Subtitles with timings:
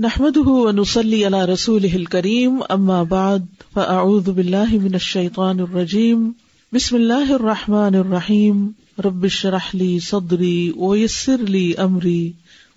[0.00, 3.38] نحمد ونسلی علی رسول کریم اما بعد
[3.72, 6.30] فاعوذ باللہ من الشیطان الرجیم
[6.72, 8.68] بسم اللہ الرحمٰن الرحیم
[9.04, 12.32] ربش رحلی صدری ویسر لی امری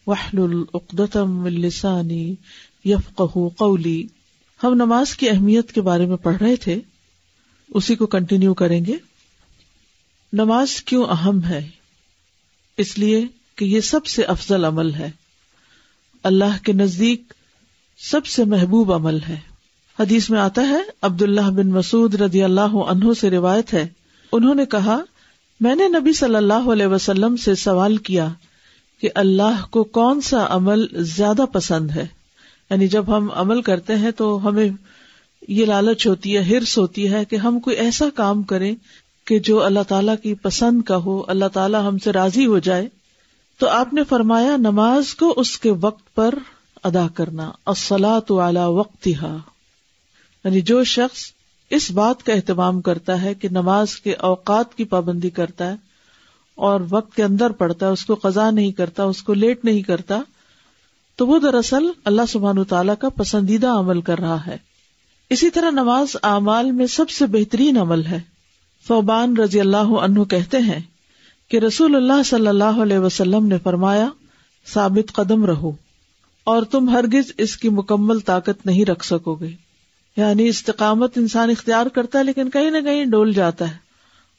[0.07, 2.36] وحل العقدم السانی
[2.86, 4.08] یفقہ قولی
[4.63, 6.79] ہم نماز کی اہمیت کے بارے میں پڑھ رہے تھے،
[7.69, 8.96] اسی کو کنٹینیو کریں گے۔
[10.33, 11.69] نماز کیوں اہم ہے؟
[12.78, 15.12] اس لیے کہ یہ سب سے افضل عمل ہے۔
[16.23, 17.34] اللہ کے نزدیک
[17.98, 19.39] سب سے محبوب عمل ہے۔
[19.99, 23.88] حدیث میں آتا ہے عبد اللہ بن مسعود رضی اللہ عنہ سے روایت ہے۔
[24.31, 25.01] انہوں نے کہا،
[25.59, 28.29] میں نے نبی صلی اللہ علیہ وسلم سے سوال کیا
[29.01, 32.05] کہ اللہ کو کون سا عمل زیادہ پسند ہے؟
[32.70, 34.70] یعنی جب ہم عمل کرتے ہیں تو ہمیں
[35.48, 38.76] یہ لالچ ہوتی ہے ہرس ہوتی ہے کہ ہم کوئی ایسا کام کریں
[39.26, 42.90] کہ جو اللہ تعالیٰ کی پسند کا ہو، اللہ تعالیٰ ہم سے راضی ہو جائے۔
[43.57, 46.35] تو آپ نے فرمایا نماز کو اس کے وقت پر
[46.84, 51.20] ادا کرنا اصلاۃ والا وقت یعنی جو شخص
[51.70, 55.76] اس بات کا اہتمام کرتا ہے کہ نماز کے اوقات کی پابندی کرتا ہے
[56.55, 59.81] اور وقت کے اندر پڑتا ہے، اس کو قزا نہیں کرتا، اس کو لیٹ نہیں
[59.81, 60.20] کرتا،
[61.15, 64.58] تو وہ دراصل اللہ سبحان تعالیٰ کا پسندیدہ عمل کر رہا ہے۔
[65.30, 68.20] اسی طرح نماز اعمال میں سب سے بہترین عمل ہے۔
[68.88, 70.80] فوبان رضی اللہ عنہ کہتے ہیں
[71.54, 74.09] کہ رسول اللہ صلی اللہ علیہ وسلم نے فرمایا،
[74.73, 75.72] ثابت قدم رہو،
[76.44, 79.50] اور تم ہرگز اس کی مکمل طاقت نہیں رکھ سکو گے۔
[80.18, 83.78] یعنی استقامت انسان اختیار کرتا ہے، لیکن کہیں نہ کہیں ڈول جاتا ہے۔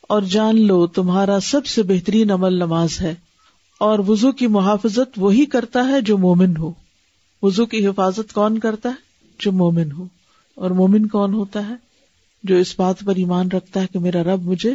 [0.02, 3.14] اور جان لو، تمہارا سب سے بہترین عمل نماز ہے۔
[3.80, 6.72] اور وزو کی محافظت وہی کرتا ہے جو مومن ہو۔
[7.42, 8.94] وزو کی حفاظت کون کرتا ہے؟
[9.38, 10.06] جو مومن ہو۔
[10.54, 11.74] اور مومن کون ہوتا ہے؟
[12.42, 14.74] جو اس بات پر ایمان رکھتا ہے کہ میرا رب مجھے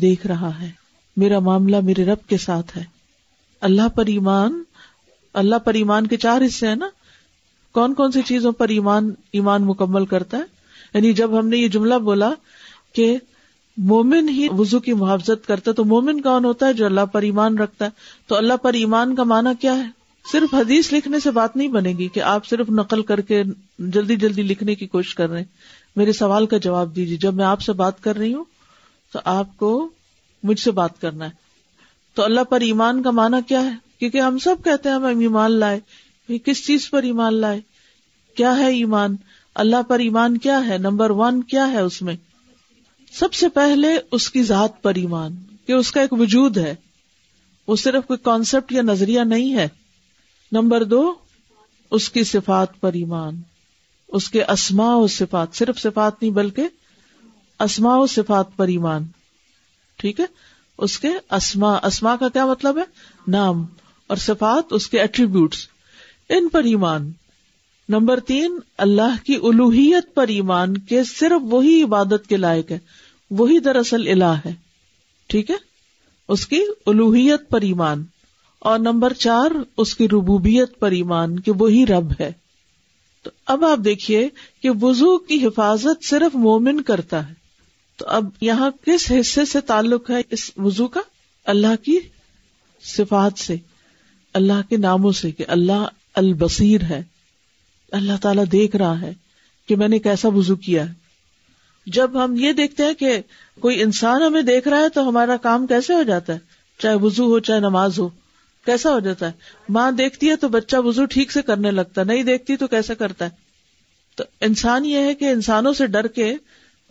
[0.00, 0.83] دیکھ رہا ہے۔
[1.16, 2.84] میرا معاملہ میرے رب کے ساتھ ہے۔
[3.60, 4.62] اللہ پر ایمان،
[5.34, 6.88] اللہ پر ایمان کے چار حصے ہیں نا۔
[7.72, 10.42] کون کون سی چیزوں پر ایمان ایمان مکمل کرتا ہے؟
[10.94, 12.30] یعنی جب ہم نے یہ جملہ بولا
[12.92, 13.18] کہ
[13.76, 17.22] مومن ہی وزو کی محافظت کرتا ہے، تو مومن کون ہوتا ہے جو اللہ پر
[17.22, 17.90] ایمان رکھتا ہے؟
[18.26, 21.90] تو اللہ پر ایمان کا معنی کیا ہے؟ صرف حدیث لکھنے سے بات نہیں بنے
[21.90, 23.42] گی کہ آپ صرف نقل کر کے
[23.78, 25.46] جلدی جلدی لکھنے کی کوشش کر رہے ہیں۔
[25.96, 28.44] میرے سوال کا جواب دیجیے۔ جب میں آپ سے بات کر رہی ہوں،
[29.12, 29.88] تو آپ کو
[30.44, 31.30] مجھ سے بات کرنا ہے۔
[32.14, 35.52] تو اللہ پر ایمان کا معنی کیا ہے؟ کیونکہ ہم سب کہتے ہیں ہم ایمان
[35.52, 35.80] لائے۔
[36.38, 37.60] کس چیز پر ایمان لائے؟
[38.36, 39.16] کیا ہے ایمان؟
[39.54, 42.16] اللہ پر ایمان کیا ہے؟ نمبر ون کیا ہے اس میں؟
[43.12, 46.74] سب سے پہلے اس کی ذات پر ایمان، کہ اس کا ایک وجود ہے۔
[47.66, 49.68] وہ صرف کوئی کانسیپٹ یا نظریہ نہیں ہے۔
[50.52, 51.14] نمبر دو،
[51.90, 53.42] اس کی صفات پر ایمان۔
[54.08, 56.68] اس کے اسماء و صفات، صرف صفات نہیں بلکہ
[57.60, 59.06] اسماء و صفات پر ایمان۔
[59.96, 60.24] ٹھیک ہے؟
[60.78, 62.82] اس کے اسما اسما کا کیا مطلب ہے؟
[63.28, 63.64] نام
[64.06, 65.66] اور صفات، اس کے ایٹریبیوٹس
[66.28, 67.12] ان پر ایمان۔
[67.88, 72.78] نمبر تین، اللہ کی الوحیت پر ایمان کے صرف وہی عبادت کے لائق ہے۔
[73.30, 74.54] وہی دراصل الہ ہے۔
[75.26, 75.56] ٹھیک ہے؟
[76.28, 78.04] اس کی الوحیت پر ایمان۔
[78.58, 82.32] اور نمبر چار، اس کی ربوبیت پر ایمان کہ وہی رب ہے۔
[83.22, 84.28] تو اب آپ دیکھیے
[84.62, 87.43] کہ وضو کی حفاظت صرف مومن کرتا ہے۔
[87.96, 91.00] تو اب یہاں کس حصے سے تعلق ہے اس وضو کا؟
[91.44, 91.98] اللہ کی
[92.82, 93.56] صفات سے،
[94.32, 97.02] اللہ کے ناموں سے کہ اللہ البصیر ہے،
[97.92, 99.12] اللہ تعالیٰ دیکھ رہا ہے
[99.68, 100.92] کہ میں نے کیسا وضو کیا ہے۔
[101.86, 103.20] جب ہم یہ دیکھتے ہیں کہ
[103.60, 106.38] کوئی انسان ہمیں دیکھ رہا ہے تو ہمارا کام کیسے ہو جاتا ہے؟
[106.78, 108.08] چاہے وضو ہو، چاہے نماز ہو،
[108.64, 109.32] کیسا ہو جاتا ہے؟
[109.68, 112.94] ماں دیکھتی ہے تو بچہ وضو ٹھیک سے کرنے لگتا ہے، نہیں دیکھتی تو کیسا
[112.94, 113.30] کرتا ہے؟
[114.14, 116.34] تو انسان یہ ہے کہ انسانوں سے ڈر کے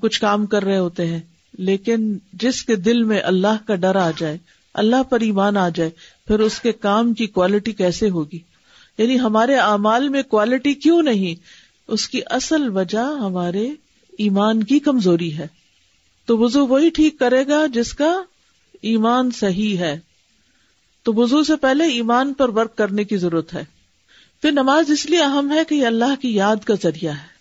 [0.03, 1.19] کچھ کام کر رہے ہوتے ہیں،
[1.53, 4.38] لیکن جس کے دل میں اللہ کا ڈر آ جائے،
[4.74, 5.90] اللہ پر ایمان آ جائے،
[6.28, 8.40] پھر اس کے کام کی کوالٹی کیسے ہوگی؟
[8.97, 11.42] یعنی ہمارے اعمال میں کوالٹی کیوں نہیں؟
[11.88, 13.69] اس کی اصل وجہ ہمارے
[14.18, 15.47] ایمان کی کمزوری ہے۔
[16.25, 18.22] تو وضو وہی ٹھیک کرے گا جس کا
[18.81, 20.00] ایمان صحیح ہے۔
[21.03, 23.63] تو وضو سے پہلے ایمان پر ورک کرنے کی ضرورت ہے۔
[24.42, 27.32] پھر نماز اس لیے اہم ہے کہ یہ اللہ کی یاد کا ذریعہ ہے۔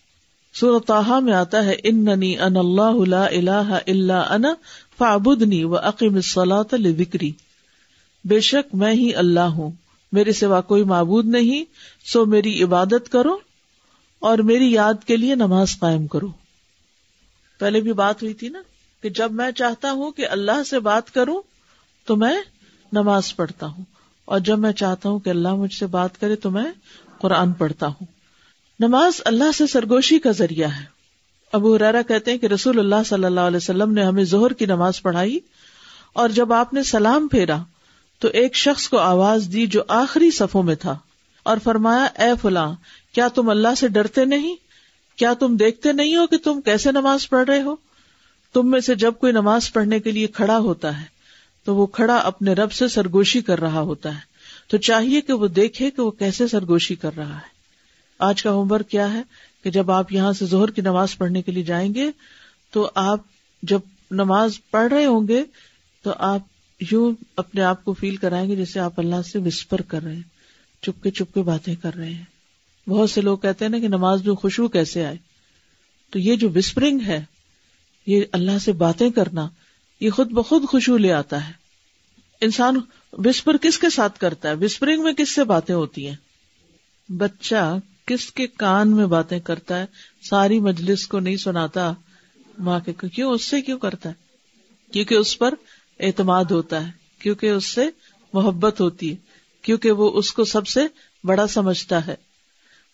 [0.54, 4.44] سورتحا میں آتا ہے ان ان اللہ اللہ اللہ ان
[4.98, 7.30] فابدنی و عقیم صلاح ذکری
[8.24, 9.70] بے شک میں ہی اللہ ہوں،
[10.12, 11.64] میرے سوا کوئی معبود نہیں،
[12.12, 13.36] سو میری عبادت کرو
[14.22, 16.28] اور میری یاد کے لیے نماز قائم کرو۔
[17.60, 18.60] پہلے بھی بات ہوئی تھی نا
[19.02, 21.40] کہ جب میں چاہتا ہوں کہ اللہ سے بات کروں،
[22.06, 22.34] تو میں
[22.92, 23.84] نماز پڑھتا ہوں،
[24.24, 26.64] اور جب میں چاہتا ہوں کہ اللہ مجھ سے بات کرے، تو میں
[27.18, 28.06] قرآن پڑھتا ہوں۔
[28.82, 30.84] نماز اللہ سے سرگوشی کا ذریعہ ہے۔
[31.52, 34.66] ابو حرارا کہتے ہیں کہ رسول اللہ صلی اللہ علیہ وسلم نے ہمیں زہر کی
[34.66, 35.38] نماز پڑھائی
[36.12, 37.56] اور جب آپ نے سلام پھیرا
[38.18, 40.98] تو ایک شخص کو آواز دی جو آخری صفوں میں تھا
[41.42, 42.72] اور فرمایا، اے فلاں،
[43.12, 44.56] کیا تم اللہ سے ڈرتے نہیں؟
[45.16, 47.76] کیا تم دیکھتے نہیں ہو کہ تم کیسے نماز پڑھ رہے ہو؟
[48.52, 51.06] تم میں سے جب کوئی نماز پڑھنے کے لیے کھڑا ہوتا ہے
[51.64, 54.20] تو وہ کھڑا اپنے رب سے سرگوشی کر رہا ہوتا ہے۔
[54.68, 57.51] تو چاہیے کہ وہ دیکھے کہ وہ کیسے سرگوشی کر رہا ہے۔
[58.22, 59.22] آج کا ہوم ورک کیا ہے
[59.64, 62.10] کہ جب آپ یہاں سے زہر کی نماز پڑھنے کے لیے جائیں گے
[62.70, 63.20] تو آپ
[63.62, 63.80] جب
[64.10, 65.44] نماز پڑھ رہے ہوں گے
[66.02, 66.40] تو آپ
[66.90, 70.22] یوں اپنے آپ کو فیل کرائیں گے جیسے آپ اللہ سے وسپر کر رہے ہیں
[70.82, 72.24] چپ کے چپ کے باتیں کر رہے ہیں۔
[72.88, 75.16] بہت سے لوگ کہتے ہیں نا کہ نماز میں خوشبو کیسے آئے؟
[76.10, 77.24] تو یہ جو وسپرنگ ہے،
[78.06, 79.48] یہ اللہ سے باتیں کرنا،
[80.00, 81.52] یہ خود بخود خوشبو لے آتا ہے۔
[82.40, 82.80] انسان
[83.12, 86.16] وسپر کس کے ساتھ کرتا ہے؟ وسپرنگ میں کس سے باتیں ہوتی ہیں؟
[87.12, 87.76] بچہ
[88.06, 89.86] کس کے کان میں باتیں کرتا ہے،
[90.22, 91.92] ساری مجلس کو نہیں سناتا
[92.58, 94.14] ماں کے، کیوں اس سے کیوں کرتا ہے؟
[94.92, 95.54] کیونکہ اس پر
[96.00, 97.88] اعتماد ہوتا ہے، کیونکہ اس سے
[98.32, 99.16] محبت ہوتی ہے،
[99.62, 100.80] کیونکہ وہ اس کو سب سے
[101.24, 102.14] بڑا سمجھتا ہے۔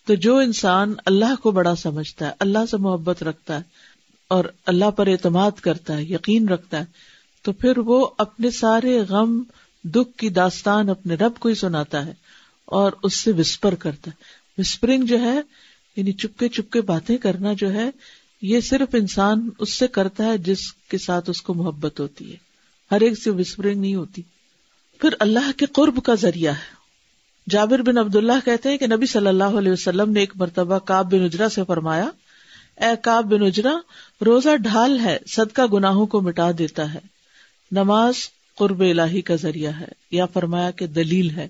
[0.06, 3.62] تو جو انسان اللہ کو بڑا سمجھتا ہے، اللہ سے محبت رکھتا ہے
[4.28, 6.84] اور اللہ پر اعتماد کرتا ہے، یقین رکھتا ہے،
[7.42, 9.42] تو پھر وہ اپنے سارے غم،
[9.84, 12.12] دکھ کی داستان اپنے رب کو ہی سناتا ہے
[12.64, 15.40] اور اس سے وسپر کرتا ہے۔ وسپرنگ جو ہے
[15.96, 17.90] یعنی چپکے چپکے باتیں کرنا جو ہے،
[18.42, 22.36] یہ صرف انسان اس سے کرتا ہے جس کے ساتھ اس کو محبت ہوتی ہے۔
[22.90, 24.22] ہر ایک سے وسپرنگ نہیں ہوتی۔
[25.00, 26.78] پھر اللہ کے قرب کا ذریعہ ہے۔
[27.50, 30.78] جابر بن عبد اللہ کہتے ہیں کہ نبی صلی اللہ علیہ وسلم نے ایک مرتبہ
[30.78, 32.10] کاب بن اجرا سے فرمایا،
[32.76, 33.72] اے کاب بن اجرا،
[34.26, 36.98] روزہ ڈھال ہے، صدقہ گناہوں کو مٹا دیتا ہے۔
[37.72, 38.14] نماز
[38.54, 41.48] قرب الہی کا ذریعہ ہے۔ یا فرمایا کہ دلیل ہے۔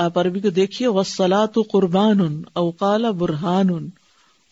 [0.00, 3.88] آپ عربی کو دیکھیے وسلا تو قربان ان اوقال برہان ان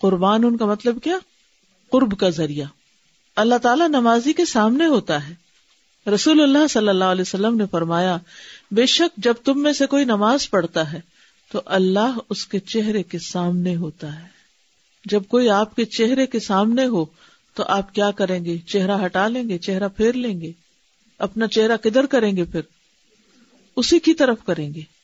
[0.01, 1.19] قربان ان کا مطلب کیا؟
[1.91, 2.67] قرب کا ذریعہ۔
[3.37, 5.35] اللہ تعالیٰ نمازی کے سامنے ہوتا ہے۔
[6.11, 8.17] رسول اللہ صلی اللہ علیہ وسلم نے فرمایا،
[8.71, 11.01] بے شک جب تم میں سے کوئی نماز پڑھتا ہے،
[11.53, 14.27] تو اللہ اس کے چہرے کے سامنے ہوتا ہے۔
[15.05, 17.05] جب کوئی آپ کے چہرے کے سامنے ہو،
[17.55, 20.53] تو آپ کیا کریں گے؟ چہرہ ہٹا لیں گے، چہرہ پھیر لیں گے۔
[21.19, 22.61] اپنا چہرہ کدھر کریں گے پھر؟
[23.77, 24.98] اسی کی طرف کریں گے۔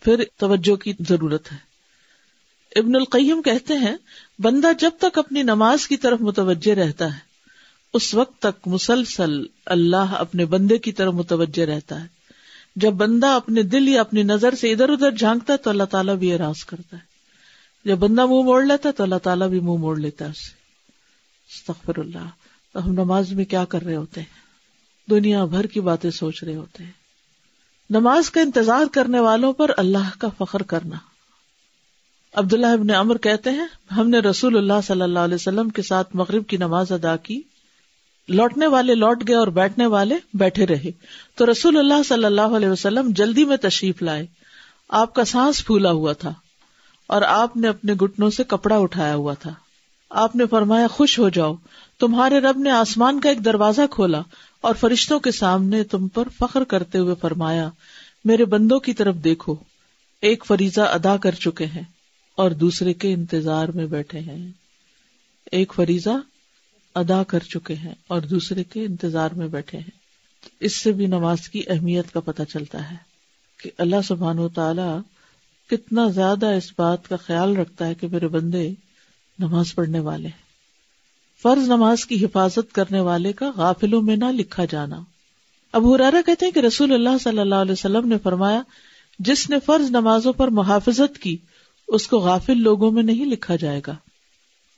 [0.00, 1.56] پھر توجہ کی ضرورت ہے۔
[2.76, 3.96] ابن القیم کہتے ہیں،
[4.38, 7.18] بندہ جب تک اپنی نماز کی طرف متوجہ رہتا ہے،
[7.92, 12.06] اس وقت تک مسلسل اللہ اپنے بندے کی طرف متوجہ رہتا ہے۔
[12.76, 16.16] جب بندہ اپنے دل یا اپنی نظر سے ادھر ادھر جھانکتا ہے تو اللہ تعالیٰ
[16.16, 17.02] بھی اراض کرتا ہے۔
[17.84, 20.30] جب بندہ منہ موڑ لیتا ہے تو اللہ تعالیٰ بھی منہ مو موڑ لیتا ہے
[20.30, 22.28] اسے اللہ۔
[22.72, 24.48] تو ہم نماز میں کیا کر رہے ہوتے ہیں؟
[25.10, 26.97] دنیا بھر کی باتیں سوچ رہے ہوتے ہیں۔
[27.90, 30.96] نماز کا انتظار کرنے والوں پر اللہ کا فخر کرنا۔
[32.34, 36.16] عبداللہ ابن عمر کہتے ہیں، ہم نے رسول اللہ صلی اللہ علیہ وسلم کے ساتھ
[36.16, 37.42] مغرب کی نماز ادا کی۔
[38.28, 40.90] لوٹنے والے لوٹ گئے اور بیٹھنے والے بیٹھے رہے۔
[41.34, 44.26] تو رسول اللہ صلی اللہ علیہ وسلم جلدی میں تشریف لائے۔
[44.88, 46.32] آپ کا سانس پھولا ہوا تھا
[47.06, 49.54] اور آپ نے اپنے گٹنوں سے کپڑا اٹھایا ہوا تھا۔
[50.10, 51.54] آپ نے فرمایا، خوش ہو جاؤ۔
[52.00, 54.20] تمہارے رب نے آسمان کا ایک دروازہ کھولا۔
[54.60, 57.68] اور فرشتوں کے سامنے تم پر فخر کرتے ہوئے فرمایا،
[58.24, 59.56] میرے بندوں کی طرف دیکھو،
[60.20, 61.82] ایک فریضہ ادا کر چکے ہیں
[62.36, 64.52] اور دوسرے کے انتظار میں بیٹھے ہیں۔
[65.52, 66.10] ایک فریضہ
[66.94, 69.98] ادا کر چکے ہیں اور دوسرے کے انتظار میں بیٹھے ہیں۔
[70.60, 72.96] اس سے بھی نماز کی اہمیت کا پتہ چلتا ہے
[73.62, 74.98] کہ اللہ سبحان و تعالی
[75.66, 78.70] کتنا زیادہ اس بات کا خیال رکھتا ہے کہ میرے بندے
[79.38, 80.47] نماز پڑھنے والے ہیں۔
[81.42, 85.00] فرض نماز کی حفاظت کرنے والے کا غافلوں میں نہ لکھا جانا۔
[85.72, 88.62] اب ہرارا کہتے ہیں کہ رسول اللہ صلی اللہ علیہ وسلم نے فرمایا،
[89.18, 91.36] جس نے فرض نمازوں پر محافظت کی،
[91.88, 93.94] اس کو غافل لوگوں میں نہیں لکھا جائے گا۔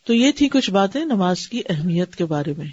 [0.05, 2.67] تو یہ تھی کچھ باتیں نماز کی اہمیت کے بارے میں۔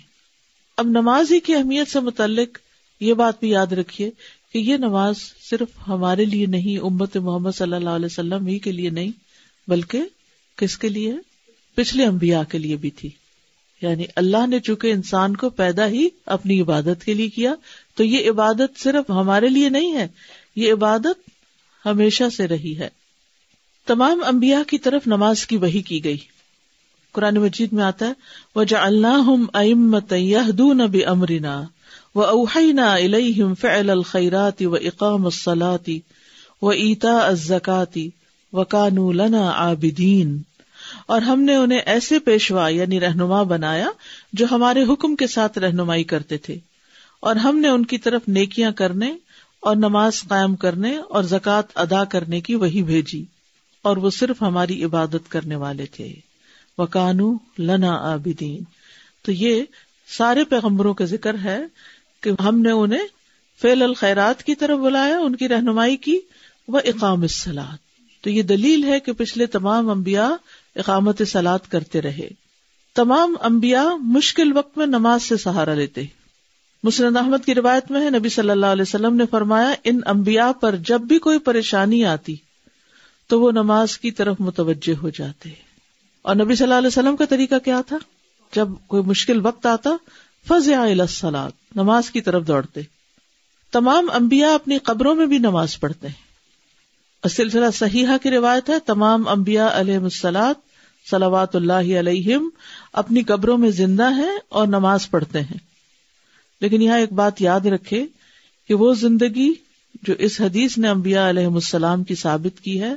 [0.78, 2.58] اب نماز ہی کی اہمیت سے متعلق
[3.00, 4.12] یہ بات بھی یاد رکھیے
[4.54, 5.16] کہ یہ نماز
[5.50, 9.12] صرف ہمارے لیے نہیں، امت محمد صلی اللہ علیہ وسلم ہی کے لیے نہیں،
[9.68, 10.02] بلکہ
[10.56, 11.14] کس کے لیے؟
[11.76, 13.10] پچھلے انبیاء کے لیے بھی تھی۔
[13.82, 17.54] یعنی اللہ نے چونکہ انسان کو پیدا ہی اپنی عبادت کے لیے کیا،
[17.96, 20.08] تو یہ عبادت صرف ہمارے لیے نہیں ہے،
[20.56, 21.30] یہ عبادت
[21.86, 22.90] ہمیشہ سے رہی ہے۔
[23.86, 26.18] تمام انبیاء کی طرف نماز کی وہی کی گئی۔
[27.12, 28.14] قرآن مجید میں آتا ہے
[28.56, 31.64] وہ جا اللہ امت اب امرینا
[32.16, 36.00] و اوہینا الم فعل الخیراتی و اقام الصلاتی
[36.62, 38.10] و ایتا ازکاتی
[38.54, 40.42] و کانو لنا عابدین
[41.08, 43.88] اور ہم نے انہیں ایسے پیشوا یعنی رہنما بنایا
[44.34, 46.58] جو ہمارے حکم کے ساتھ رہنمائی کرتے تھے۔
[47.20, 49.16] اور ہم نے ان کی طرف نیکیاں کرنے
[49.60, 53.26] اور نماز قائم کرنے اور زکوٰۃ ادا کرنے کی وہی بھیجی
[53.82, 56.14] اور وہ صرف ہماری عبادت کرنے والے تھے۔
[56.78, 58.64] وہ کانو لنا آبدین
[59.26, 59.64] تو یہ
[60.18, 61.60] سارے پیغمبروں کا ذکر ہے
[62.22, 63.08] کہ ہم نے انہیں
[63.62, 66.20] فیل الخیرات کی طرف بلایا، ان کی رہنمائی کی
[66.68, 67.78] وہ اقام السلاد
[68.22, 70.30] تو یہ دلیل ہے کہ پچھلے تمام انبیاء
[70.78, 72.28] اقامت سلاد کرتے رہے۔
[72.96, 76.02] تمام انبیاء مشکل وقت میں نماز سے سہارا لیتے۔
[76.84, 80.52] مسلم احمد کی روایت میں ہے، نبی صلی اللہ علیہ وسلم نے فرمایا، ان انبیاء
[80.52, 82.36] پر جب بھی کوئی پریشانی آتی،
[83.28, 85.50] تو وہ نماز کی طرف متوجہ ہو جاتے۔
[86.22, 87.98] اور نبی صلی اللہ علیہ وسلم کا طریقہ کیا تھا؟
[88.56, 89.90] جب کوئی مشکل وقت آتا
[90.48, 90.70] فض
[91.10, 92.82] سلاد نماز کی طرف دوڑتے۔
[93.72, 96.28] تمام انبیاء اپنی قبروں میں بھی نماز پڑھتے ہیں۔
[97.30, 100.54] سلسلہ صحیحہ کی روایت ہے، تمام انبیاء علیہ السلاد
[101.10, 102.50] صلوات اللہ علیہم
[102.94, 105.58] اپنی قبروں میں زندہ ہیں اور نماز پڑھتے ہیں۔
[106.62, 108.06] لیکن یہاں ایک بات یاد رکھے
[108.68, 109.54] کہ وہ زندگی
[110.04, 112.94] جو اس حدیث نے انبیاء علیہ السلام کی ثابت کی ہے،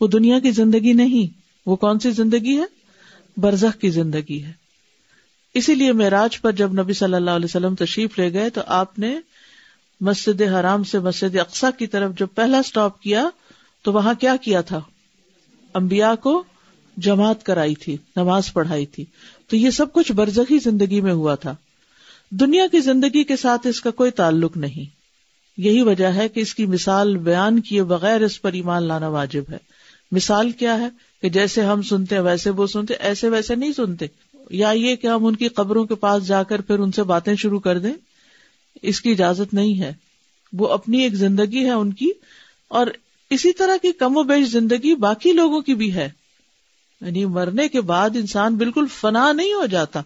[0.00, 2.64] وہ دنیا کی زندگی نہیں۔ وہ کون سی زندگی ہے؟
[3.36, 4.52] برزخ کی زندگی ہے۔
[5.54, 8.98] اسی لیے معراج پر جب نبی صلی اللہ علیہ وسلم تشریف لے گئے تو آپ
[8.98, 9.18] نے
[10.00, 13.28] مسجد حرام سے مسجد اقسا کی طرف جو پہلا اسٹاپ کیا
[13.82, 14.80] تو وہاں کیا کیا تھا؟
[15.74, 16.44] امبیا کو
[16.96, 19.04] جماعت کرائی تھی، نماز پڑھائی تھی۔
[19.48, 21.54] تو یہ سب کچھ برزخی زندگی میں ہوا تھا۔
[22.30, 25.02] دنیا کی زندگی کے ساتھ اس کا کوئی تعلق نہیں۔
[25.56, 29.42] یہی وجہ ہے کہ اس کی مثال بیان کیے بغیر اس پر ایمان لانا واجب
[29.50, 29.56] ہے۔
[30.12, 30.88] مثال کیا ہے؟
[31.22, 34.06] کہ جیسے ہم سنتے ہیں ویسے وہ سنتے، ایسے ویسے نہیں سنتے۔
[34.50, 37.34] یا یہ کہ ہم ان کی قبروں کے پاس جا کر پھر ان سے باتیں
[37.34, 37.92] شروع کر دیں،
[38.82, 39.92] اس کی اجازت نہیں ہے۔
[40.52, 42.10] وہ اپنی ایک زندگی ہے ان کی،
[42.68, 42.86] اور
[43.30, 46.21] اسی طرح کی کم و بیش زندگی باقی لوگوں کی بھی ہے۔
[47.02, 50.00] یعنی مرنے کے بعد انسان بالکل فنا نہیں ہو جاتا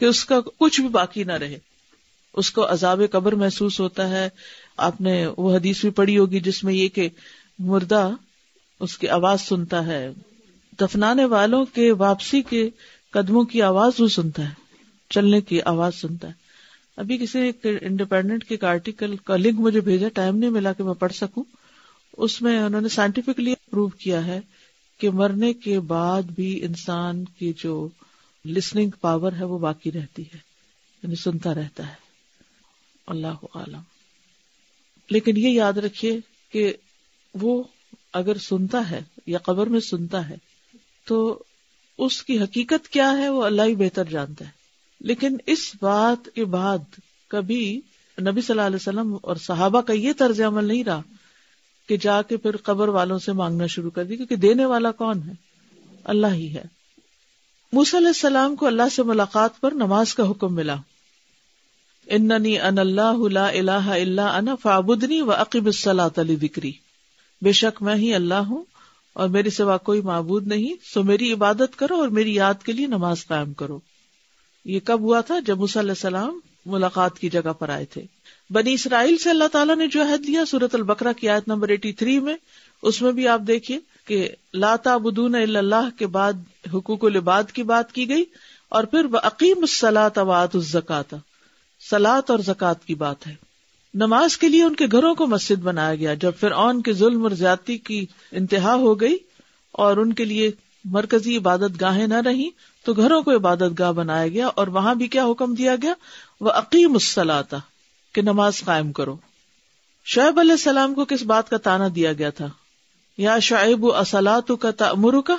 [0.00, 1.58] کہ اس کا کچھ بھی باقی نہ رہے۔
[2.34, 4.28] اس کو عذاب قبر محسوس ہوتا ہے۔
[4.76, 7.08] آپ نے وہ حدیث بھی پڑھی ہوگی جس میں یہ کہ
[7.58, 8.10] مردہ
[8.80, 10.10] اس کی آواز سنتا ہے۔
[10.80, 12.70] دفنانے والوں کے واپسی کے
[13.10, 14.50] قدموں کی آواز وہ سنتا ہے۔
[15.10, 16.32] چلنے کی آواز سنتا ہے۔
[16.96, 20.94] ابھی کسی نے انڈیپینڈنٹ کے آرٹیکل کا لنک مجھے بھیجا، ٹائم نہیں ملا کہ میں
[20.94, 21.44] پڑھ سکوں۔
[22.16, 24.40] اس میں انہوں نے سائنٹیفکلی پروو کیا ہے۔
[24.98, 27.88] کہ مرنے کے بعد بھی انسان کی جو
[28.46, 30.38] لسننگ پاور ہے وہ باقی رہتی ہے
[31.02, 31.94] یعنی سنتا رہتا ہے۔
[33.06, 33.80] اللہ عالم۔
[35.10, 36.18] لیکن یہ یاد رکھیے
[36.50, 36.72] کہ
[37.34, 37.62] وہ
[38.12, 40.36] اگر سنتا ہے یا قبر میں سنتا ہے
[41.04, 41.42] تو
[41.98, 44.50] اس کی حقیقت کیا ہے وہ اللہ ہی بہتر جانتا ہے۔
[45.00, 46.78] لیکن اس بات کے بعد
[47.28, 47.80] کبھی
[48.20, 51.02] نبی صلی اللہ علیہ وسلم اور صحابہ کا یہ طرز عمل نہیں رہا
[51.86, 55.22] کہ جا کے پھر قبر والوں سے مانگنا شروع کر دی، کیونکہ دینے والا کون
[55.22, 55.32] ہے؟
[56.04, 56.64] اللہ ہی ہے۔
[57.72, 60.76] علیہ السلام کو اللہ سے ملاقات پر نماز کا حکم ملا۔
[62.06, 66.72] اننی ان اللہ لا الہ الا انا فعبدنی و عقب الصلاۃ لذکری۔
[67.42, 68.64] بے شک میں ہی اللہ ہوں
[69.12, 72.86] اور میرے سوا کوئی معبود نہیں، سو میری عبادت کرو اور میری یاد کے لیے
[72.86, 73.78] نماز قائم کرو۔
[74.64, 78.02] یہ کب ہوا تھا؟ جب علیہ السلام ملاقات کی جگہ پر آئے تھے۔
[78.50, 81.92] بنی اسرائیل سے اللہ تعالیٰ نے جو عہد دیا سورت البکرا کی آیت نمبر ایٹی
[81.92, 82.36] تھری میں،
[82.82, 86.32] اس میں بھی آپ دیکھیے کہ لاتا بدون اللہ کے بعد
[86.74, 88.24] حقوق العباد کی بات کی گئی
[88.68, 91.14] اور پھر عقیم السلاط اباد الزکات
[91.90, 93.34] سلاد اور زکوٰۃ کی بات ہے۔
[93.94, 97.22] نماز کے لیے ان کے گھروں کو مسجد بنایا گیا، جب پھر اون کے ظلم
[97.22, 99.16] اور زیادتی کی انتہا ہو گئی
[99.72, 100.50] اور ان کے لیے
[100.90, 102.50] مرکزی عبادت گاہیں نہ رہی
[102.84, 105.94] تو گھروں کو عبادت گاہ بنایا گیا اور وہاں بھی کیا حکم دیا گیا؟
[106.40, 107.56] وہ عقیم السلاتا
[108.14, 109.16] کہ نماز قائم کرو۔
[110.04, 112.46] شعیب علیہ السلام کو کس بات کا تانا دیا گیا تھا؟
[113.18, 115.36] یا شعیب و کا تمر کا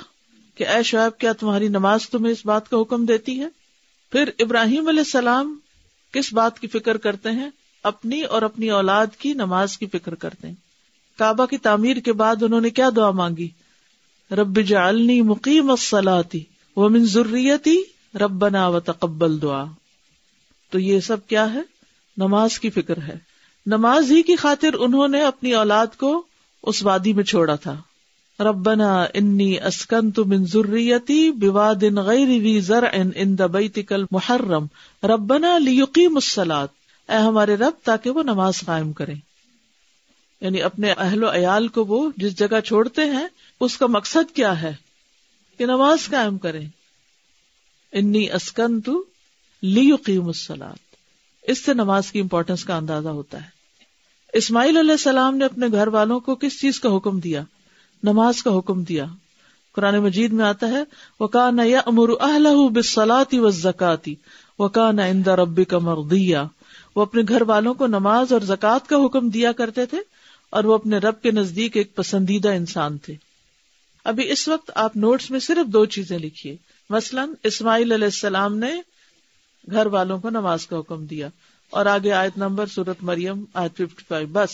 [0.54, 3.48] کہ اے شعیب، کیا تمہاری نماز تمہیں اس بات کا حکم دیتی ہے؟
[4.12, 5.58] پھر ابراہیم علیہ السلام
[6.12, 7.50] کس بات کی فکر کرتے ہیں؟
[7.82, 10.54] اپنی اور اپنی اولاد کی نماز کی فکر کرتے ہیں۔
[11.18, 13.48] کعبہ کی تعمیر کے بعد انہوں نے کیا دعا مانگی؟
[14.32, 16.44] رب جعلنی مقیم الصلاتی
[16.76, 17.82] ومن ذریتی
[18.14, 19.64] ربنا وتقبل دعا۔
[20.70, 21.60] تو یہ سب کیا ہے؟
[22.16, 23.18] نماز کی فکر ہے۔
[23.66, 26.22] نماز ہی کی خاطر انہوں نے اپنی اولاد کو
[26.62, 27.76] اس وادی میں چھوڑا تھا۔
[28.40, 34.66] ربنا انی اسکنت من ذریتی بواد غیر ذی زرع عند بیتک المحرم۔
[35.02, 36.66] ربنا لیقیم الصلاۃ۔
[37.08, 39.27] اے ہمارے رب تاکہ وہ نماز قائم کرے
[40.40, 43.26] یعنی اپنے اہل و عیال کو وہ جس جگہ چھوڑتے ہیں،
[43.60, 44.74] اس کا مقصد کیا ہے؟
[45.58, 46.60] کہ نماز قائم کرے
[47.92, 49.04] انی اسکن تو
[49.62, 50.94] لیقیم السلاد
[51.42, 53.48] اس سے نماز کی امپورٹینس کا اندازہ ہوتا ہے۔
[54.32, 57.42] اسماعیل علیہ السلام نے اپنے گھر والوں کو کس چیز کا حکم دیا؟
[58.02, 59.04] نماز کا حکم دیا۔
[59.72, 60.82] قرآن مجید میں آتا ہے
[61.20, 64.14] وہ کا نہ امر اہل بسلاتی و زکاتی
[64.58, 66.44] وہ کا نہ اندا ربی کا مردیا
[66.96, 69.98] وہ اپنے گھر والوں کو نماز اور زکوٰۃ کا حکم دیا کرتے تھے
[70.50, 73.14] اور وہ اپنے رب کے نزدیک ایک پسندیدہ انسان تھے۔
[74.04, 76.56] ابھی اس وقت آپ نوٹس میں صرف دو چیزیں لکھیے۔
[76.90, 78.80] مثلاً، اسماعیل علیہ السلام نے
[79.70, 81.28] گھر والوں کو نماز کا حکم دیا۔
[81.70, 84.50] اور آگے آیت نمبر سورت مریم، آیت ففٹی فائیو بس۔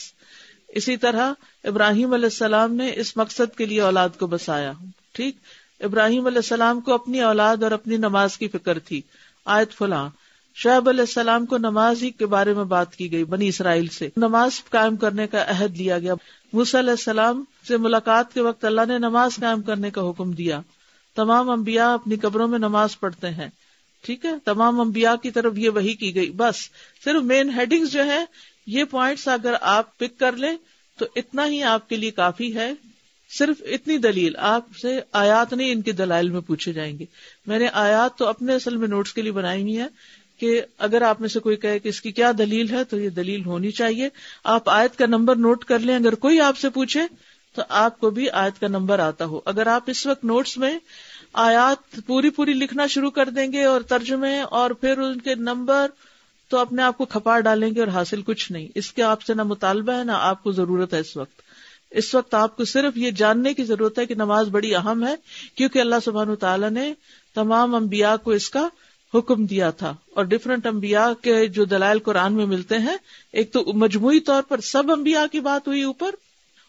[0.69, 1.33] اسی طرح،
[1.65, 4.73] ابراہیم علیہ السلام نے اس مقصد کے لیے اولاد کو بسایا۔
[5.13, 5.37] ٹھیک؟
[5.81, 9.03] ابراہیم علیہ السلام کو اپنی اولاد اور اپنی نماز کی فکر تھی۔
[9.45, 10.09] آیت فلاں۔
[10.55, 14.09] شعیب علیہ السلام کو نماز ہی کے بارے میں بات کی گئی، بنی اسرائیل سے۔
[14.17, 16.15] نماز قائم کرنے کا عہد لیا گیا۔
[16.53, 20.61] علیہ السلام سے ملاقات کے وقت اللہ نے نماز قائم کرنے کا حکم دیا۔
[21.15, 23.49] تمام انبیاء اپنی قبروں میں نماز پڑھتے ہیں۔
[24.03, 26.57] ٹھیک ہے؟ تمام انبیاء کی طرف یہ وہی کی گئی۔ بس،
[27.05, 28.25] صرف مین ہیڈنگ جو ہے
[28.67, 30.57] یہ پوائنٹس اگر آپ پک کر لیں
[30.99, 32.73] تو اتنا ہی آپ کے لیے کافی ہے۔
[33.39, 37.05] صرف اتنی دلیل، آپ سے آیات نہیں، ان کے دلائل میں پوچھے جائیں گے۔
[37.47, 39.87] میں نے آیات تو اپنے اصل میں نوٹس کے لیے بنائی ہوئی ہے
[40.47, 43.11] کہ اگر آپ میں سے کوئی کہے کہ اس کی کیا دلیل ہے تو یہ
[43.11, 44.09] دلیل ہونی چاہیے۔
[44.45, 47.01] آپ آیت کا نمبر نوٹ کر لیں۔ اگر کوئی آپ سے پوچھے
[47.55, 50.79] تو آپ کو بھی آیت کا نمبر آتا ہو۔ اگر آپ اس وقت نوٹس میں
[51.33, 55.87] آیات پوری پوری لکھنا شروع کر دیں گے اور ترجمے اور پھر ان کے نمبر
[56.49, 59.35] تو اپنے آپ کو کھپا ڈالیں گے اور حاصل کچھ نہیں۔ اس کے آپ سے
[59.35, 61.41] نہ مطالبہ ہے نہ آپ کو ضرورت ہے اس وقت۔
[61.91, 65.15] اس وقت آپ کو صرف یہ جاننے کی ضرورت ہے کہ نماز بڑی اہم ہے
[65.55, 66.95] کیونکہ اللہ سبحان تعالیٰ نے
[67.35, 68.69] تمام انبیاء کو اس کا
[69.15, 72.97] حکم دیا تھا اور ڈفرنٹ انبیاء کے جو دلائل قرآن میں ملتے ہیں،
[73.33, 76.15] ایک تو مجموعی طور پر سب انبیاء کی بات ہوئی اوپر،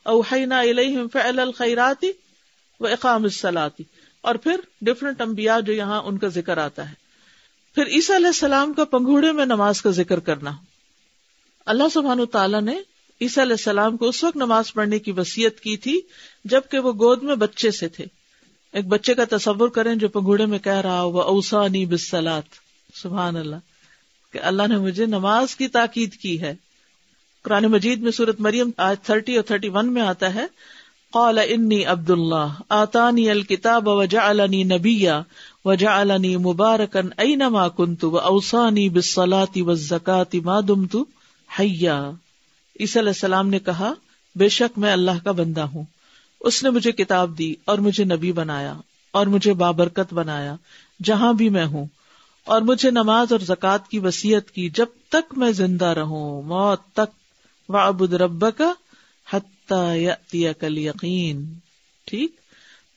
[0.03, 2.11] اوحینا الیہم فعل الخیراتی
[2.79, 3.83] و اقام الصلاتی
[4.21, 6.93] اور پھر ڈفرنٹ انبیاء جو یہاں ان کا ذکر آتا ہے۔
[7.75, 10.51] پھر عیسیٰ علیہ السلام کا پنگوڑے میں نماز کا ذکر کرنا۔
[11.65, 12.79] اللہ سبحان تعالیٰ نے
[13.21, 16.01] عیسیٰ علیہ السلام کو اس وقت نماز پڑھنے کی وسیعت کی تھی
[16.45, 18.05] جبکہ وہ گود میں بچے سے تھے۔
[18.75, 22.43] ایک بچے کا تصور کریں جو پنگوڑے میں کہہ رہا وہ اوسانی بسلات
[22.93, 23.55] سبحان اللہ۔
[24.33, 26.53] کہ اللہ نے مجھے نماز کی تاکید کی ہے۔
[27.43, 30.45] قرآن مجید میں سورت مریم آج تھرٹی اور تھرٹی ون میں آتا ہے،
[31.11, 35.21] قال انی عبد اللہ آتانی الکتاب وجا علنی نبیا
[35.65, 40.95] وجا علنی مبارکن اینما کنت، و اوسانی بسلاتی و زکاتی ما دمت
[41.59, 42.11] حیا۔
[42.79, 43.93] عیسی علیہ السلام نے کہا،
[44.35, 45.83] بے شک میں اللہ کا بندہ ہوں۔
[46.45, 48.73] اس نے مجھے کتاب دی اور مجھے نبی بنایا
[49.11, 50.55] اور مجھے بابرکت بنایا،
[51.03, 51.85] جہاں بھی میں ہوں۔
[52.43, 57.15] اور مجھے نماز اور زکوٰۃ کی وسیعت کی، جب تک میں زندہ رہوں، موت تک۔
[57.69, 58.73] وابد رب کا
[59.33, 61.53] حتیہ کل یقین
[62.05, 62.31] ٹھیک؟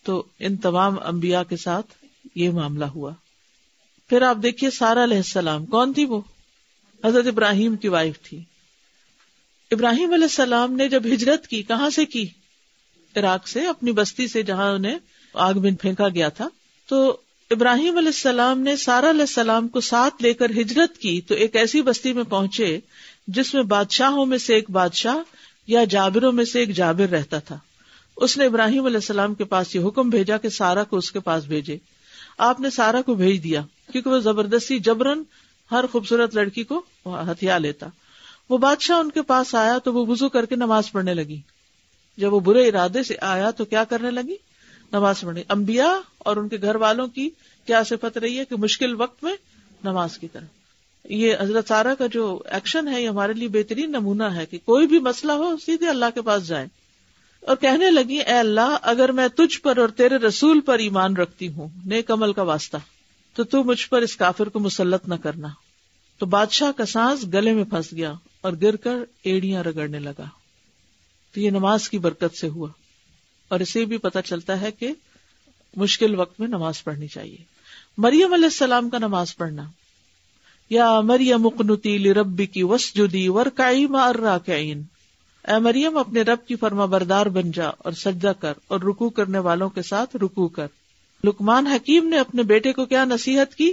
[0.02, 3.10] تو ان تمام امبیا کے ساتھ یہ معاملہ ہوا۔
[4.08, 6.20] پھر آپ دیکھیے سارا علیہ السلام، کون تھی وہ؟
[7.04, 8.40] حضرت ابراہیم کی وائف تھی۔
[9.70, 12.26] ابراہیم علیہ السلام نے جب ہجرت کی، کہاں سے کی؟
[13.16, 14.98] عراق سے، اپنی بستی سے جہاں انہیں
[15.34, 16.48] آگ میں پھینکا گیا تھا۔
[16.86, 17.16] تو
[17.50, 21.56] ابراہیم علیہ السلام نے سارا علیہ السلام کو ساتھ لے کر ہجرت کی، تو ایک
[21.56, 22.80] ایسی بستی میں پہنچے
[23.26, 25.16] جس میں بادشاہوں میں سے ایک بادشاہ
[25.66, 27.58] یا جابروں میں سے ایک جابر رہتا تھا۔
[28.16, 31.20] اس نے ابراہیم علیہ السلام کے پاس یہ حکم بھیجا کہ سارا کو اس کے
[31.20, 31.76] پاس بھیجے۔
[32.38, 35.22] آپ نے سارا کو بھیج دیا، کیونکہ وہ زبردستی جبرن
[35.70, 37.86] ہر خوبصورت لڑکی کو ہتھیار لیتا۔
[38.50, 41.40] وہ بادشاہ ان کے پاس آیا تو وہ وزو کر کے نماز پڑھنے لگی۔
[42.18, 44.36] جب وہ برے ارادے سے آیا تو کیا کرنے لگی؟
[44.92, 47.30] نماز پڑھنے امبیا اور ان کے گھر والوں کی
[47.66, 49.34] کیا صفت رہی ہے کہ مشکل وقت میں
[49.84, 50.44] نماز کی طرح
[51.04, 54.86] یہ حضرت سارا کا جو ایکشن ہے، یہ ہمارے لیے بہترین نمونہ ہے کہ کوئی
[54.86, 56.66] بھی مسئلہ ہو، سیدھے اللہ کے پاس جائے
[57.40, 61.48] اور کہنے لگی، اے اللہ، اگر میں تجھ پر اور تیرے رسول پر ایمان رکھتی
[61.48, 62.76] ہوں، نیک عمل کا واسطہ،
[63.34, 65.48] تو تو مجھ پر اس کافر کو مسلط نہ کرنا۔
[66.18, 70.24] تو بادشاہ کا سانس گلے میں پھنس گیا اور گر کر ایڑیاں رگڑنے لگا۔
[71.32, 72.68] تو یہ نماز کی برکت سے ہوا۔
[73.48, 74.92] اور اسے بھی پتا چلتا ہے کہ
[75.76, 77.36] مشکل وقت میں نماز پڑھنی چاہیے۔
[77.98, 79.62] مریم علیہ السلام کا نماز پڑھنا۔
[80.70, 83.86] یا مریم مکنتی ربی کی وس جدی ورکائی
[85.48, 89.38] اے مریم، اپنے رب کی فرما بردار بن جا اور سجدہ کر اور رکو کرنے
[89.38, 90.66] والوں کے ساتھ رکو کر۔
[91.24, 93.72] لکمان حکیم نے اپنے بیٹے کو کیا نصیحت کی؟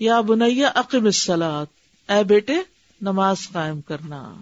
[0.00, 1.66] یا بنیا عقم السلاد
[2.08, 2.54] اے بیٹے،
[3.00, 4.34] نماز قائم کرنا۔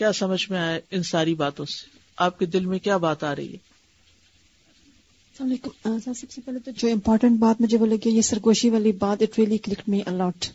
[0.00, 3.36] کیا سمجھ میں آئے ان ساری باتوں سے؟ آپ کے دل میں کیا بات آ
[3.36, 3.58] رہی ہے؟
[6.04, 9.38] سب سے پہلے تو جو امپورٹینٹ بات مجھے بولے کہ یہ سرگوشی والی بات it
[9.38, 10.46] really click me a lot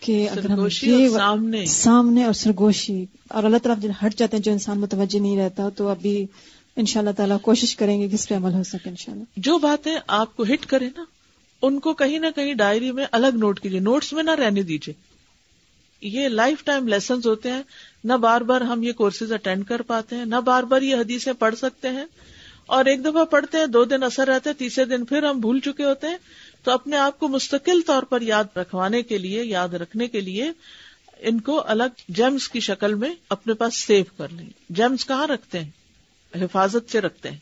[0.00, 0.68] کہ اگر ہم
[1.12, 5.68] سامنے۔ سامنے اور سرگوشی اور اللہ تعالیٰ ہٹ جاتے ہیں جو انسان متوجہ نہیں رہتا
[5.68, 6.26] تو ابھی
[6.76, 9.24] ان شاء اللہ تعالیٰ کوشش کریں گے کس پہ عمل ہو سکے ان شاء اللہ
[9.36, 11.04] جو باتیں آپ کو ہٹ کرے نا
[11.62, 14.94] ان کو کہیں نہ کہیں ڈائری میں الگ نوٹ کیجیے نوٹس میں نہ رہنے دیجیے
[16.02, 17.62] یہ لائف ٹائم لیسنز ہوتے ہیں
[18.04, 21.32] نہ بار بار ہم یہ کورسز اٹینڈ کر پاتے ہیں، نہ بار بار یہ حدیثیں
[21.32, 22.04] پڑھ سکتے ہیں۔
[22.66, 25.60] اور ایک دفعہ پڑھتے ہیں، دو دن اثر رہتے ہیں، تیسرے دن پھر ہم بھول
[25.60, 26.16] چکے ہوتے ہیں۔
[26.64, 30.50] تو اپنے آپ کو مستقل طور پر یاد رکھوانے کے لیے، یاد رکھنے کے لیے
[31.18, 35.60] ان کو الگ جیمس کی شکل میں اپنے پاس سیو کر لیں۔ جیمس کہاں رکھتے
[35.60, 35.70] ہیں؟
[36.42, 37.38] حفاظت سے رکھتے ہیں۔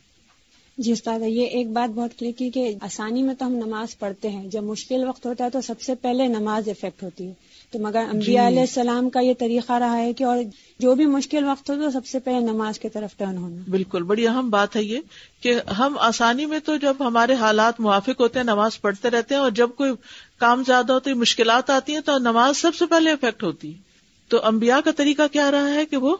[0.78, 4.28] جی استاد، یہ ایک بات بہت کلیئر کی کہ آسانی میں تو ہم نماز پڑھتے
[4.28, 7.32] ہیں۔ جب مشکل وقت ہوتا ہے تو سب سے پہلے نماز افیکٹ ہوتی ہے۔
[7.72, 10.38] تو مگر انبیاء علیہ السلام کا یہ طریقہ رہا ہے کہ اور
[10.78, 14.02] جو بھی مشکل وقت ہو تو سب سے پہلے نماز کی طرف ٹرن ہونا۔ بالکل
[14.02, 15.00] بڑی اہم بات ہے یہ
[15.40, 19.42] کہ ہم آسانی میں تو جب ہمارے حالات موافق ہوتے ہیں نماز پڑھتے رہتے ہیں
[19.42, 19.92] اور جب کوئی
[20.38, 23.88] کام زیادہ ہوتے مشکلات آتی ہیں تو نماز سب سے پہلے افیکٹ ہوتی۔ ہے
[24.28, 26.16] تو امبیا کا طریقہ کیا رہا ہے کہ وہ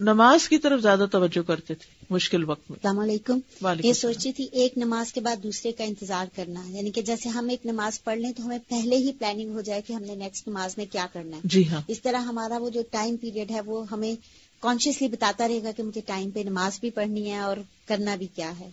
[0.00, 3.38] نماز کی طرف زیادہ توجہ کرتے تھے مشکل وقت میں۔ السلام علیکم۔
[3.84, 7.48] یہ سوچتی تھی ایک نماز کے بعد دوسرے کا انتظار کرنا یعنی کہ جیسے ہم
[7.48, 10.48] ایک نماز پڑھ لیں تو ہمیں پہلے ہی پلاننگ ہو جائے کہ ہم نے نیکسٹ
[10.48, 13.60] نماز میں کیا کرنا ہے۔ جی ہاں۔ اس طرح ہمارا وہ جو ٹائم پیریڈ ہے
[13.60, 14.14] وہ ہمیں
[14.60, 17.56] کانشیسلی بتاتا رہے گا کہ مجھے ٹائم پہ نماز بھی پڑھنی ہے اور
[17.88, 18.68] کرنا بھی کیا ہے۔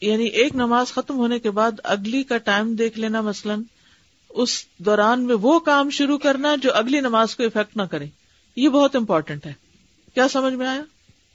[0.00, 3.62] یعنی ایک نماز ختم ہونے کے بعد اگلی کا ٹائم دیکھ لینا مثلاً
[4.30, 8.06] اس دوران میں وہ کام شروع کرنا جو اگلی نماز کو افیکٹ نہ کرے۔
[8.56, 9.65] یہ بہت امپورٹینٹ ہے۔
[10.16, 10.82] کیا سمجھ میں آیا؟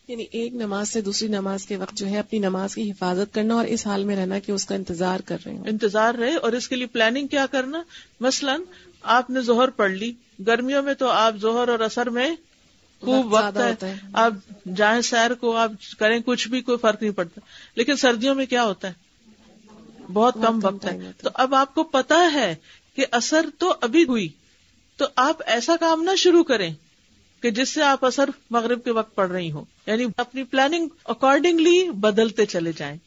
[0.08, 3.54] یعنی ایک نماز سے دوسری نماز کے وقت جو ہے اپنی نماز کی حفاظت کرنا
[3.54, 6.52] اور اس حال میں رہنا کہ اس کا انتظار کر رہے ہیں انتظار رہے اور
[6.52, 7.84] اس کے لیے پلاننگ کیا کرنا؟
[8.20, 8.62] مثلاً
[9.02, 10.13] آپ نے زہر پڑھ لی
[10.48, 12.36] گرمیوں میں تو آپ زہر اور اثر میں
[13.00, 14.34] خوب وقت ہے آپ
[14.76, 17.41] جائیں سیر کو آپ کریں کچھ بھی کوئی فرق نہیں پڑتا۔
[17.76, 18.94] لیکن سردیوں میں کیا ہوتا ہے؟
[20.13, 22.56] بہت کم وقت ہے۔ تو اب آپ کو پتا ہے
[22.96, 24.30] کہ اثر تو ابھی ہوئی۔
[24.98, 26.74] تو آپ ایسا کام نہ شروع کریں۔
[27.42, 31.90] کہ جس سے آپ اثر مغرب کے وقت پڑھ رہی ہوں۔ یعنی اپنی پلاننگ اکارڈنگلی
[31.90, 32.98] بدلتے چلے جائیں۔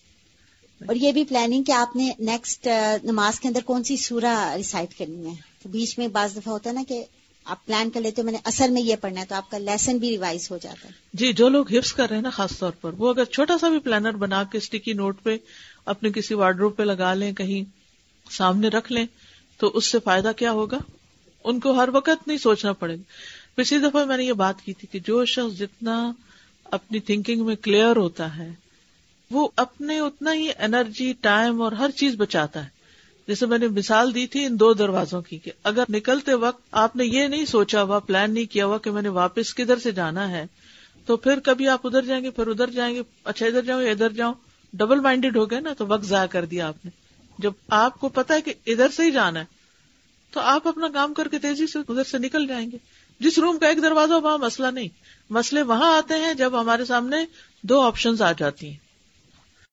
[0.87, 2.69] اور یہ بھی پلاننگ کہ آپ نے نیکسٹ
[3.03, 6.71] نماز کے اندر کون سی سورہ ریسائٹ کرنی ہے؟ تو بیچ میں بعض دفعہ ہوتا
[6.71, 7.05] ہے نا کہ
[7.45, 9.59] آپ پلان کر لیتے ہو میں نے اصل میں یہ پڑھنا ہے تو آپ کا
[9.59, 12.59] لیسن بھی ریوائز ہو جاتا ہے۔ جی جو لوگ حفظ کر رہے ہیں نا خاص
[12.59, 15.37] طور پر وہ اگر چھوٹا سا بھی پلانر بنا کے اسٹیکی نوٹ پہ
[15.85, 17.65] اپنے کسی وارڈروب پہ لگا لیں کہیں
[18.31, 19.07] سامنے رکھ لیں
[19.59, 20.79] تو اس سے فائدہ کیا ہوگا؟
[21.45, 23.03] ان کو ہر وقت نہیں سوچنا پڑے گا۔
[23.55, 26.13] پچھلی دفعہ میں نے یہ بات کی تھی کہ جو شخص جتنا
[26.65, 28.51] اپنی تھنکنگ میں کلیئر ہوتا ہے،
[29.31, 32.69] وہ اپنے اتنا ہی انرجی ٹائم اور ہر چیز بچاتا ہے۔
[33.29, 36.97] جیسے میں نے مثال دی تھی ان دو دروازوں کی کہ اگر نکلتے وقت آپ
[36.97, 39.93] نے یہ نہیں سوچا ہوا پلان نہیں کیا ہوا کہ میں نے واپس کدھر سے
[39.93, 40.47] جانا ہے،
[41.07, 43.91] تو پھر کبھی آپ ادھر جائیں گے، پھر ادھر جائیں گے اچھا ادھر جاؤں یا
[43.91, 44.35] ادھر جاؤں
[44.73, 46.91] ڈبل مائنڈیڈ ہو گئے نا، تو وقت ضائع کر دیا آپ نے۔
[47.39, 49.45] جب آپ کو پتا ہے کہ ادھر سے ہی جانا ہے،
[50.31, 52.77] تو آپ اپنا کام کر کے تیزی سے ادھر سے نکل جائیں گے۔
[53.21, 54.89] جس روم کا ایک دروازہ وہاں مسئلہ نہیں۔
[55.31, 57.17] مسئلے وہاں آتے ہیں جب ہمارے سامنے
[57.63, 58.84] دو آپشن آ جاتی ہیں۔